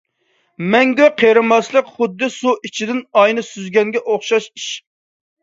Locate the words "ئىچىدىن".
2.71-3.03